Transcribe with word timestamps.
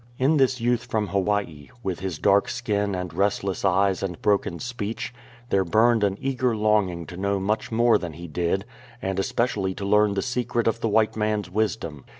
In 0.17 0.37
this 0.37 0.59
youth 0.59 0.85
from 0.85 1.09
Hawaii, 1.09 1.69
with 1.83 1.99
his 1.99 2.17
dark 2.17 2.49
skin 2.49 2.95
and 2.95 3.13
restless 3.13 3.63
eyes 3.63 4.01
and 4.01 4.19
broken 4.19 4.57
speech, 4.57 5.13
there 5.51 5.63
burned 5.63 6.03
an 6.03 6.17
eager 6.19 6.55
longing 6.57 7.05
to 7.05 7.15
know 7.17 7.39
much 7.39 7.71
more 7.71 7.99
than 7.99 8.13
he 8.13 8.27
did, 8.27 8.65
and 8.99 9.19
especially 9.19 9.75
to 9.75 9.85
learn 9.85 10.15
the 10.15 10.23
secret 10.23 10.65
of 10.65 10.79
the 10.79 10.89
white 10.89 11.15
man's 11.15 11.51
wisdom. 11.51 12.03